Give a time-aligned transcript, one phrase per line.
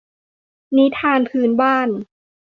[0.77, 1.89] นิทานพื้นบ้าน